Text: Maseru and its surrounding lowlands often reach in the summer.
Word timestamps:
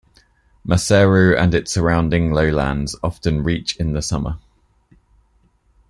Maseru 0.67 1.37
and 1.37 1.53
its 1.53 1.71
surrounding 1.71 2.33
lowlands 2.33 2.95
often 3.03 3.43
reach 3.43 3.75
in 3.77 3.93
the 3.93 4.01
summer. 4.01 4.39